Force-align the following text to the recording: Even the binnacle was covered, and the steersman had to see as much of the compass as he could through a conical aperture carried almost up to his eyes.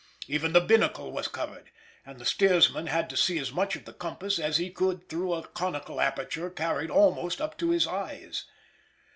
Even 0.27 0.53
the 0.53 0.59
binnacle 0.59 1.11
was 1.11 1.27
covered, 1.27 1.69
and 2.03 2.17
the 2.17 2.25
steersman 2.25 2.87
had 2.87 3.07
to 3.11 3.15
see 3.15 3.37
as 3.37 3.51
much 3.51 3.75
of 3.75 3.85
the 3.85 3.93
compass 3.93 4.39
as 4.39 4.57
he 4.57 4.71
could 4.71 5.07
through 5.07 5.31
a 5.31 5.47
conical 5.49 6.01
aperture 6.01 6.49
carried 6.49 6.89
almost 6.89 7.39
up 7.39 7.55
to 7.59 7.69
his 7.69 7.85
eyes. 7.85 8.45